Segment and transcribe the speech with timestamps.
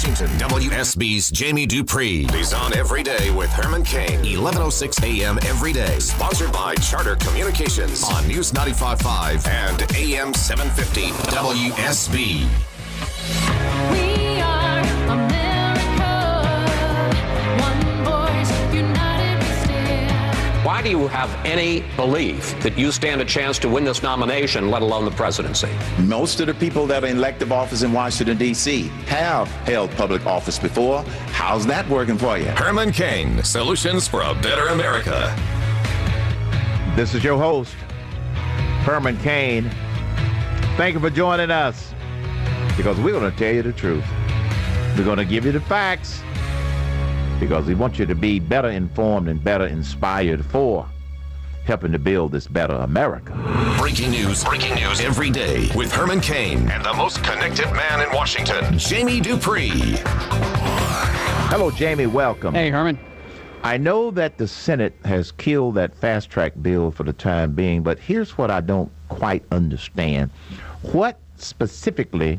[0.00, 2.26] Washington, WSB's Jamie Dupree.
[2.32, 5.38] He's on every day with Herman Cain, 1106 a.m.
[5.42, 5.98] every day.
[5.98, 12.48] Sponsored by Charter Communications on News 95.5 and AM 750 WSB.
[20.80, 24.70] Why do you have any belief that you stand a chance to win this nomination,
[24.70, 25.68] let alone the presidency?
[25.98, 28.84] Most of the people that are in elective office in Washington, D.C.
[29.04, 31.02] have held public office before.
[31.32, 32.46] How's that working for you?
[32.46, 35.36] Herman Cain, Solutions for a Better America.
[36.96, 37.74] This is your host,
[38.86, 39.70] Herman Cain.
[40.78, 41.92] Thank you for joining us
[42.78, 44.06] because we're going to tell you the truth.
[44.96, 46.22] We're going to give you the facts
[47.40, 50.86] because we want you to be better informed and better inspired for
[51.64, 53.32] helping to build this better America.
[53.78, 58.14] Breaking news, breaking news every day with Herman Cain and the most connected man in
[58.14, 59.70] Washington, Jamie Dupree.
[61.48, 62.06] Hello, Jamie.
[62.06, 62.54] Welcome.
[62.54, 62.98] Hey, Herman.
[63.62, 67.82] I know that the Senate has killed that fast track bill for the time being,
[67.82, 70.30] but here's what I don't quite understand.
[70.92, 72.38] What specifically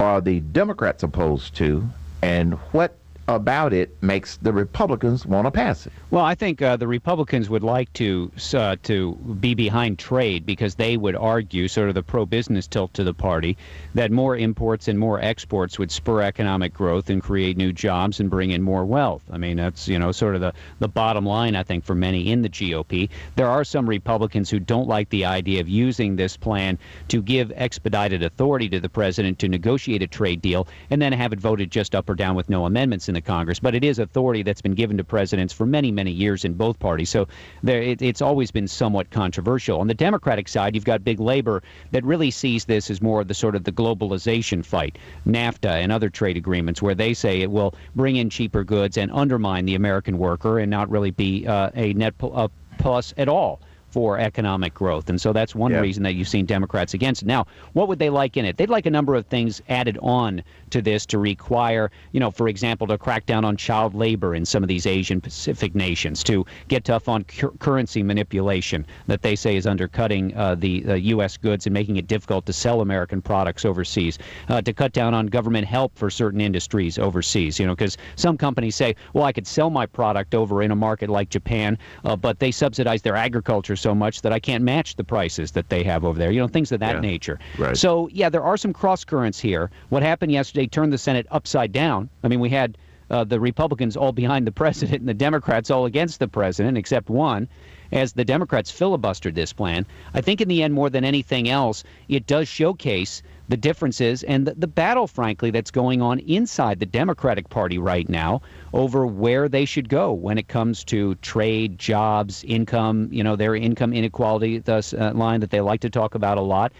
[0.00, 1.88] are the Democrats opposed to,
[2.22, 2.96] and what
[3.28, 5.92] about it makes the Republicans want to pass it?
[6.10, 10.74] Well, I think uh, the Republicans would like to uh, to be behind trade because
[10.74, 13.56] they would argue, sort of the pro-business tilt to the party,
[13.94, 18.30] that more imports and more exports would spur economic growth and create new jobs and
[18.30, 19.22] bring in more wealth.
[19.30, 22.32] I mean, that's you know sort of the the bottom line I think for many
[22.32, 23.10] in the GOP.
[23.36, 27.52] There are some Republicans who don't like the idea of using this plan to give
[27.54, 31.70] expedited authority to the president to negotiate a trade deal and then have it voted
[31.70, 33.58] just up or down with no amendments in the Congress.
[33.58, 36.78] But it is authority that's been given to presidents for many many years in both
[36.78, 37.10] parties.
[37.10, 37.26] So
[37.62, 39.80] there, it, it's always been somewhat controversial.
[39.80, 43.28] On the Democratic side, you've got big labor that really sees this as more of
[43.28, 47.50] the sort of the globalization fight, NAFTA and other trade agreements, where they say it
[47.50, 51.70] will bring in cheaper goods and undermine the American worker and not really be uh,
[51.74, 53.60] a net pl- plus at all
[53.98, 55.10] for economic growth.
[55.10, 55.80] And so that's one Yeah.
[55.80, 57.26] reason that you've seen Democrats against it.
[57.26, 58.56] Now, what would they like in it?
[58.56, 62.46] They'd like a number of things added on to this to require, you know, for
[62.46, 66.46] example, to crack down on child labor in some of these Asian Pacific nations, to
[66.68, 71.36] get tough on cur- currency manipulation that they say is undercutting uh, the uh, U.S.
[71.36, 74.16] goods and making it difficult to sell American products overseas,
[74.48, 78.38] uh, to cut down on government help for certain industries overseas, you know, because some
[78.38, 82.14] companies say, well, I could sell my product over in a market like Japan, uh,
[82.14, 85.82] but they subsidize their agriculture so much that I can't match the prices that they
[85.84, 87.00] have over there, you know, things of that Yeah.
[87.00, 87.38] nature.
[87.58, 87.76] Right.
[87.76, 89.70] So, yeah, there are some cross currents here.
[89.88, 92.08] What happened yesterday turned the Senate upside down.
[92.22, 92.76] I mean, we had
[93.10, 97.08] uh, the Republicans all behind the president and the Democrats all against the president, except
[97.08, 97.48] one,
[97.92, 99.86] as the Democrats filibustered this plan.
[100.14, 104.46] I think in the end, more than anything else, it does showcase the differences and
[104.46, 108.42] the, the battle, frankly, that's going on inside the Democratic Party right now
[108.74, 113.54] over where they should go when it comes to trade, jobs, income, you know, their
[113.54, 116.72] income inequality thus, uh, line that they like to talk about a lot.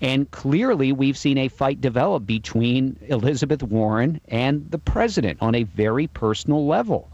[0.00, 5.62] And clearly, we've seen a fight develop between Elizabeth Warren and the president on a
[5.62, 7.11] very personal level.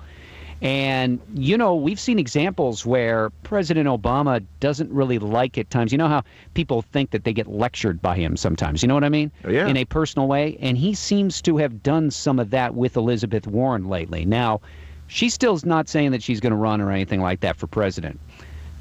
[0.61, 5.93] And, you know, we've seen examples where President Obama doesn't really like at times.
[5.93, 6.25] You know how
[6.55, 8.83] people think that they get lectured by him sometimes?
[8.83, 9.31] You know what I mean?
[9.49, 9.69] Yeah.
[9.69, 10.59] In a personal way.
[10.61, 14.25] And he seems to have done some of that with Elizabeth Warren lately.
[14.25, 14.61] Now,
[15.07, 18.19] she still's not saying that she's going to run or anything like that for president.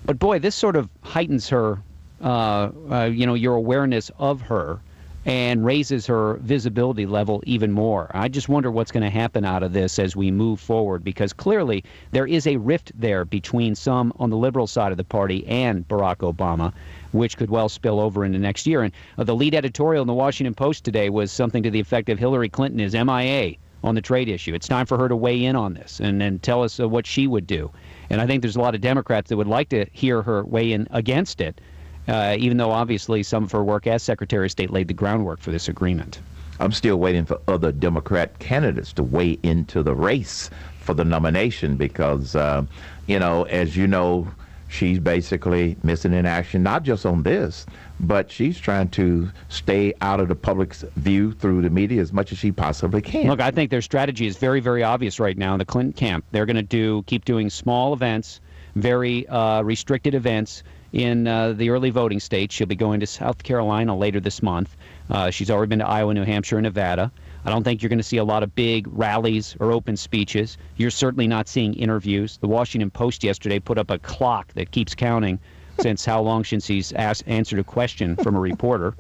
[0.06, 1.80] But boy, this sort of heightens her,
[2.22, 4.80] uh, uh, you know, your awareness of her
[5.28, 8.10] and raises her visibility level even more.
[8.14, 11.34] I just wonder what's going to happen out of this as we move forward because
[11.34, 15.46] clearly there is a rift there between some on the liberal side of the party
[15.46, 16.72] and Barack Obama,
[17.12, 18.84] which could well spill over into next year.
[18.84, 22.08] And uh, the lead editorial in the Washington Post today was something to the effect
[22.08, 24.54] of Hillary Clinton is MIA on the trade issue.
[24.54, 27.06] It's time for her to weigh in on this and, and tell us uh, what
[27.06, 27.70] she would do.
[28.10, 30.72] And I think there's a lot of Democrats that would like to hear her weigh
[30.72, 31.60] in against it
[32.08, 35.40] uh, even though obviously some of her work as Secretary of State laid the groundwork
[35.40, 36.20] for this agreement.
[36.60, 40.50] I'm still waiting for other Democrat candidates to weigh into the race
[40.82, 42.66] for the nomination because, uh,
[43.06, 44.28] you know, as you know,
[44.68, 47.66] she's basically missing in action, not just on this,
[48.00, 52.32] but she's trying to stay out of the public's view through the media as much
[52.32, 53.28] as she possibly can.
[53.28, 56.26] Look, I think their strategy is very, very obvious right now in the Clinton camp.
[56.32, 58.42] They're going to do keep doing small events,
[58.76, 62.56] very uh, restricted events in uh, the early voting states.
[62.56, 64.76] She'll be going to South Carolina later this month.
[65.10, 67.12] Uh, she's already been to Iowa, New Hampshire, and Nevada.
[67.46, 70.58] I don't think you're going to see a lot of big rallies or open speeches.
[70.76, 72.38] You're certainly not seeing interviews.
[72.38, 75.40] The Washington Post yesterday put up a clock that keeps counting
[75.80, 78.96] since how long since he's asked, answered a question from a reporter.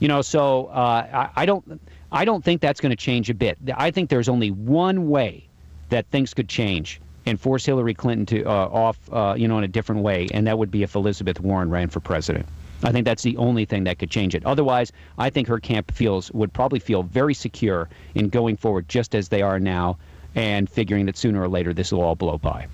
[0.00, 1.80] You know, so uh, I, I don't.
[2.10, 3.56] I don't think that's going to change a bit.
[3.74, 5.48] I think there's only one way
[5.88, 9.64] that things could change and force Hillary Clinton to uh, off, uh, you know, in
[9.64, 12.46] a different way, and that would be if Elizabeth Warren ran for president.
[12.84, 14.44] I think that's the only thing that could change it.
[14.44, 19.14] Otherwise, I think her camp feels would probably feel very secure in going forward just
[19.14, 19.98] as they are now,
[20.34, 22.66] and figuring that sooner or later this will all blow by.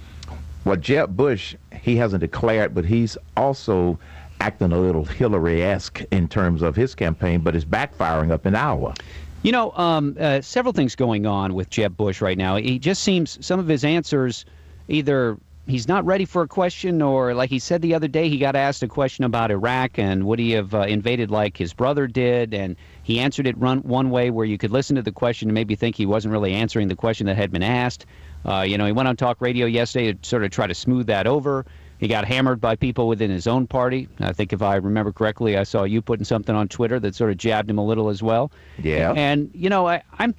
[0.65, 3.99] Well, Jeb Bush, he hasn't declared, but he's also
[4.41, 8.95] acting a little Hillary-esque in terms of his campaign, but it's backfiring up in Iowa.
[9.43, 12.57] You know, um, uh, several things going on with Jeb Bush right now.
[12.57, 14.45] He just seems some of his answers
[14.89, 15.39] either
[15.69, 18.57] he's not ready for a question, or like he said the other day, he got
[18.57, 22.53] asked a question about Iraq and would he have uh, invaded like his brother did,
[22.53, 25.55] and he answered it run, one way where you could listen to the question and
[25.55, 28.07] maybe think he wasn't really answering the question that had been asked.
[28.45, 31.07] Uh, you know, he went on talk radio yesterday to sort of try to smooth
[31.07, 31.65] that over.
[31.99, 34.09] He got hammered by people within his own party.
[34.21, 37.31] I think if I remember correctly, I saw you putting something on Twitter that sort
[37.31, 38.53] of jabbed him a little as well.
[38.79, 39.13] Yeah.
[39.17, 40.35] And you know, I, I'm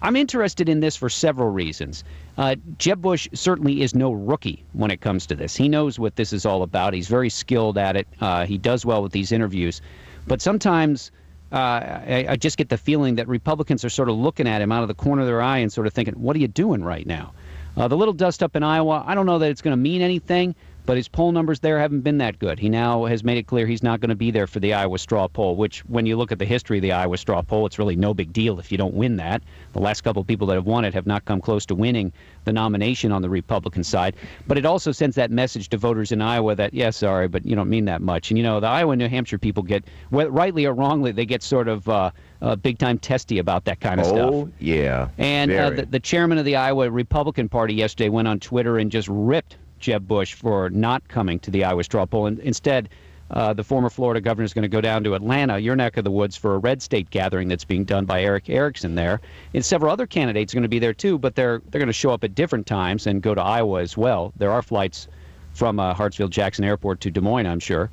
[0.00, 2.02] I'm interested in this for several reasons.
[2.38, 5.54] Uh, Jeb Bush certainly is no rookie when it comes to this.
[5.54, 6.94] He knows what this is all about.
[6.94, 8.08] He's very skilled at it.
[8.20, 9.80] Uh, he does well with these interviews,
[10.26, 11.10] but sometimes.
[11.52, 14.72] Uh, I, I just get the feeling that Republicans are sort of looking at him
[14.72, 16.82] out of the corner of their eye and sort of thinking, "What are you doing
[16.82, 17.34] right now?"
[17.76, 20.00] Uh, the little dust up in Iowa, I don't know that it's going to mean
[20.00, 22.58] anything, but his poll numbers there haven't been that good.
[22.58, 24.98] He now has made it clear he's not going to be there for the Iowa
[24.98, 27.78] straw poll, which, when you look at the history of the Iowa straw poll, it's
[27.78, 29.42] really no big deal if you don't win that.
[29.72, 32.12] The last couple of people that have won it have not come close to winning
[32.44, 34.16] the nomination on the Republican side.
[34.46, 37.54] But it also sends that message to voters in Iowa that, yeah, sorry, but you
[37.54, 38.30] don't mean that much.
[38.30, 41.42] And, you know, the Iowa and New Hampshire people get, rightly or wrongly, they get
[41.42, 44.30] sort of uh, uh, big time testy about that kind of stuff.
[44.32, 45.08] Oh, yeah.
[45.18, 48.90] And uh, the, the chairman of the Iowa Republican Party yesterday went on Twitter and
[48.90, 52.26] just ripped Jeb Bush for not coming to the Iowa straw poll.
[52.26, 52.88] And instead,
[53.32, 56.04] uh, the former Florida governor is going to go down to Atlanta, your neck of
[56.04, 59.20] the woods, for a red state gathering that's being done by Erick Erickson there.
[59.54, 61.92] And several other candidates are going to be there too, but they're they're going to
[61.92, 64.32] show up at different times and go to Iowa as well.
[64.36, 65.08] There are flights
[65.54, 67.90] from uh, Hartsfield Jackson Airport to Des Moines, I'm sure.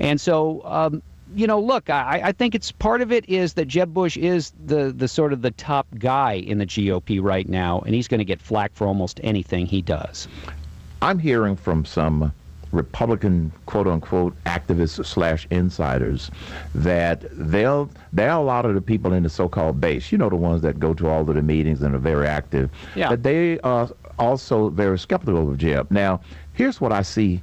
[0.00, 1.02] And so, um,
[1.34, 4.52] you know, look, I, I think it's part of it is that Jeb Bush is
[4.66, 8.18] the the sort of the top guy in the GOP right now, and he's going
[8.18, 10.26] to get flack for almost anything he does.
[11.02, 12.32] I'm hearing from some
[12.70, 16.30] Republican quote unquote activists slash insiders
[16.76, 20.30] that they'll there are a lot of the people in the so-called base, you know,
[20.30, 23.10] the ones that go to all of the meetings and are very active, Yeah.
[23.10, 25.90] that they are also very skeptical of Jeb.
[25.90, 26.20] Now,
[26.54, 27.42] here's what I see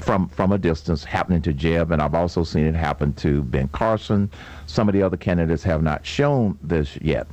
[0.00, 3.68] from from a distance happening to Jeb, and I've also seen it happen to Ben
[3.68, 4.30] Carson.
[4.66, 7.26] Some of the other candidates have not shown this yet.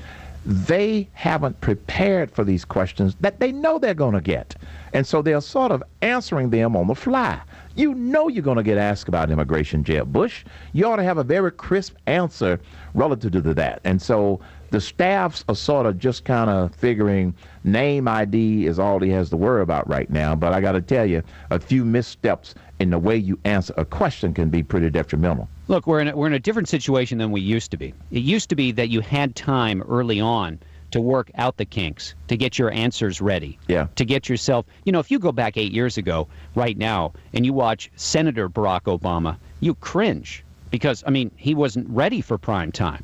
[0.45, 4.55] They haven't prepared for these questions that they know they're going to get.
[4.91, 7.39] And so they're sort of answering them on the fly.
[7.75, 10.43] You know you're going to get asked about immigration, Jeb Bush.
[10.73, 12.59] You ought to have a very crisp answer
[12.93, 13.79] relative to that.
[13.83, 14.41] And so
[14.73, 19.29] the staffs are sort of just kind of figuring name ID is all he has
[19.29, 20.33] to worry about right now.
[20.35, 21.21] But I got to tell you,
[21.51, 25.47] a few missteps in the way you answer a question can be pretty detrimental.
[25.67, 27.93] Look, we're in a, we're in a different situation than we used to be.
[28.09, 30.59] It used to be that you had time early on
[30.89, 33.87] to work out the kinks, to get your answers ready, Yeah.
[33.95, 34.65] to get yourself.
[34.85, 38.49] You know, if you go back eight years ago, right now, and you watch Senator
[38.49, 40.43] Barack Obama, you cringe
[40.73, 43.03] because I mean he wasn't ready for prime time.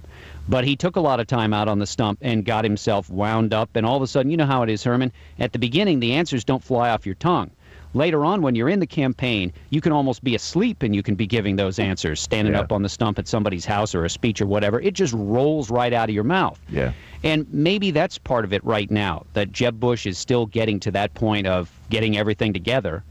[0.50, 3.54] But he took a lot of time out on the stump and got himself wound
[3.54, 3.70] up.
[3.76, 5.12] And all of a sudden, you know how it is, Herman.
[5.38, 7.52] At the beginning, the answers don't fly off your tongue.
[7.94, 11.14] Later on, when you're in the campaign, you can almost be asleep and you can
[11.14, 12.62] be giving those answers, standing Yeah.
[12.62, 14.82] up on the stump at somebody's house or a speech or whatever.
[14.82, 16.60] It just rolls right out of your mouth.
[16.70, 16.94] Yeah.
[17.24, 20.92] And maybe that's part of it right now, that Jeb Bush is still getting to
[20.92, 23.04] that point of getting everything together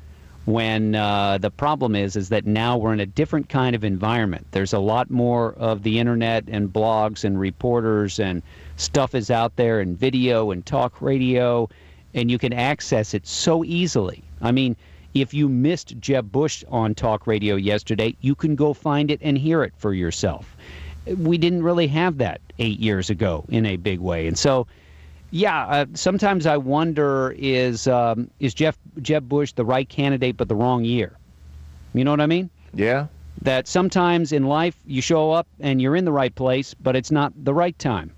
[0.48, 4.46] when uh, the problem is is that now we're in a different kind of environment.
[4.52, 8.42] There's a lot more of the internet and blogs and reporters and
[8.76, 11.68] stuff is out there and video and talk radio
[12.14, 14.24] and you can access it so easily.
[14.40, 14.74] I mean,
[15.12, 19.36] if you missed Jeb Bush on talk radio yesterday, you can go find it and
[19.36, 20.56] hear it for yourself.
[21.18, 24.26] We didn't really have that 8 years ago in a big way.
[24.26, 24.66] And so
[25.30, 30.48] yeah, uh, sometimes I wonder is um, is Jeff Jeb Bush the right candidate but
[30.48, 31.18] the wrong year?
[31.94, 32.50] You know what I mean?
[32.74, 33.06] Yeah.
[33.42, 37.10] That sometimes in life you show up and you're in the right place, but it's
[37.10, 38.10] not the right time.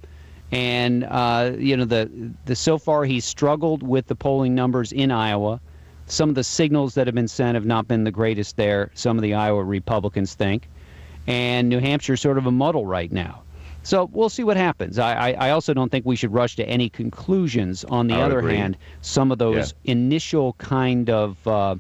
[0.52, 2.10] And uh, you know the
[2.44, 5.60] the so far he's struggled with the polling numbers in Iowa.
[6.06, 8.90] Some of the signals that have been sent have not been the greatest there.
[8.94, 10.68] Some of the Iowa Republicans think,
[11.26, 13.42] and New Hampshire's sort of a muddle right now.
[13.82, 14.98] So we'll see what happens.
[14.98, 17.84] I, I, I also don't think we should rush to any conclusions.
[17.84, 18.56] On the I other agree.
[18.56, 21.76] hand, some of those initial kind of uh,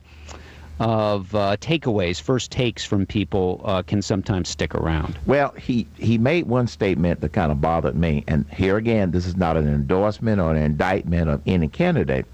[0.80, 5.18] of uh, takeaways, first takes from people uh, can sometimes stick around.
[5.26, 8.24] Well, he, he made one statement that kind of bothered me.
[8.26, 12.24] And here again, this is not an endorsement or an indictment of any candidate.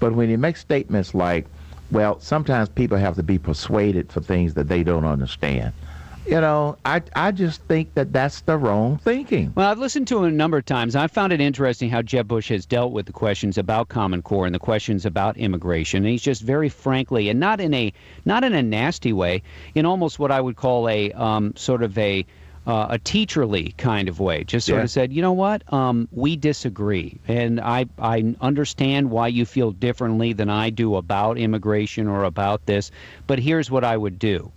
[0.00, 1.46] But when he makes statements like,
[1.92, 5.72] well, sometimes people have to be persuaded for things that they don't understand
[6.26, 9.52] you know, I I just think that that's the wrong thinking.
[9.54, 10.94] Well, I've listened to him a number of times.
[10.94, 14.46] I found it interesting how Jeb Bush has dealt with the questions about Common Core
[14.46, 15.98] and the questions about immigration.
[16.04, 17.92] And he's just very frankly, and not in a
[18.24, 19.42] not in a nasty way,
[19.74, 22.24] in almost what I would call a um, sort of a
[22.64, 24.44] uh, a teacherly kind of way.
[24.44, 24.84] Just sort Yeah.
[24.84, 29.72] of said, you know what, um, we disagree, and I I understand why you feel
[29.72, 32.92] differently than I do about immigration or about this,
[33.26, 34.52] but here's what I would do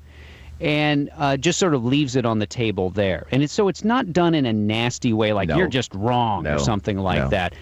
[0.59, 3.27] and uh, just sort of leaves it on the table there.
[3.31, 5.57] And it's so it's not done in a nasty way, like No.
[5.57, 6.55] you're just wrong No.
[6.55, 7.29] or something like No.
[7.29, 7.53] that.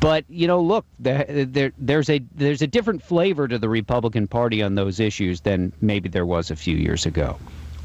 [0.00, 4.26] But you know, look, there, there, there's a there's a different flavor to the Republican
[4.26, 7.38] Party on those issues than maybe there was a few years ago.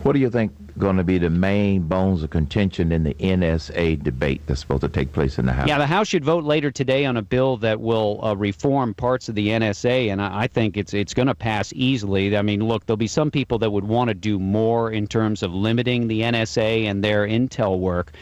[0.07, 4.01] What do you think going to be the main bones of contention in the NSA
[4.01, 5.67] debate that's supposed to take place in the House?
[5.67, 9.27] Yeah, the House should vote later today on a bill that will uh, reform parts
[9.27, 12.37] of the NSA, and I, I think it's it's going to pass easily.
[12.37, 15.43] I mean, look, there'll be some people that would want to do more in terms
[15.43, 18.13] of limiting the NSA and their intel work.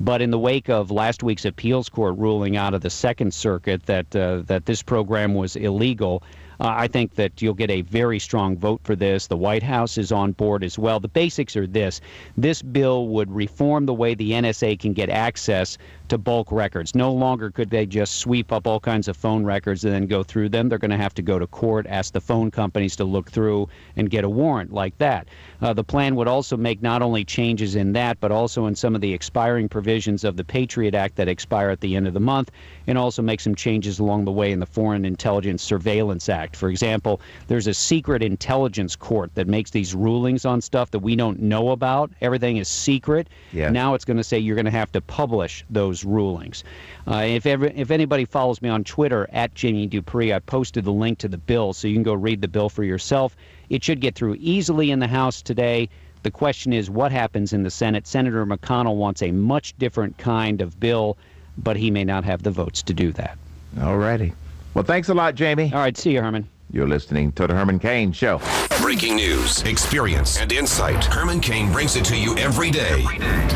[0.00, 3.86] But in the wake of last week's appeals court ruling out of the Second Circuit
[3.86, 6.24] that uh, that this program was illegal,
[6.60, 9.26] uh, I think that you'll get a very strong vote for this.
[9.26, 11.00] The White House is on board as well.
[11.00, 12.00] The basics are this:
[12.36, 16.94] this bill would reform the way the NSA can get access to bulk records.
[16.94, 20.22] No longer could they just sweep up all kinds of phone records and then go
[20.22, 20.68] through them.
[20.68, 23.68] They're going to have to go to court, ask the phone companies to look through,
[23.96, 25.28] and get a warrant like that.
[25.60, 28.94] Uh, the plan would also make not only changes in that, but also in some
[28.94, 32.20] of the expiring provisions of the Patriot Act that expire at the end of the
[32.20, 32.50] month,
[32.86, 36.56] and also make some changes along the way in the Foreign Intelligence Surveillance Act.
[36.56, 41.16] For example, there's a secret intelligence court that makes these rulings on stuff that we
[41.16, 42.10] don't know about.
[42.20, 43.28] Everything is secret.
[43.52, 43.70] Yeah.
[43.70, 46.64] Now it's going to say you're going to have to publish those rulings.
[47.06, 50.92] Uh, if ever, if anybody follows me on Twitter at Jamie Dupree, I posted the
[50.92, 53.36] link to the bill, so you can go read the bill for yourself.
[53.70, 55.88] It should get through easily in the House today.
[56.22, 58.06] The question is what happens in the Senate.
[58.06, 61.16] Senator McConnell wants a much different kind of bill,
[61.56, 63.38] but he may not have the votes to do that.
[63.80, 64.32] All righty.
[64.74, 65.70] Well, thanks a lot, Jamie.
[65.72, 66.48] All right, see you, Herman.
[66.70, 68.40] You're listening to the Herman Cain Show.
[68.82, 71.02] Breaking news, experience, and insight.
[71.02, 73.02] Herman Cain brings it to you every day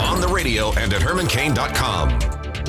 [0.01, 2.19] on the radio and at hermancain.com.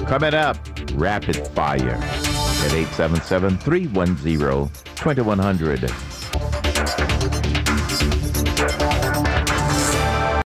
[0.05, 0.57] Coming up,
[0.95, 5.91] rapid fire at 877 310 2100.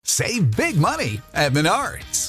[0.03, 2.16] Save big money at Menards.